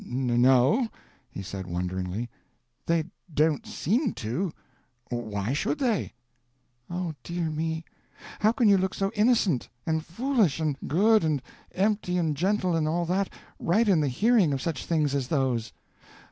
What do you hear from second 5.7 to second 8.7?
they?" "O, dear me, how can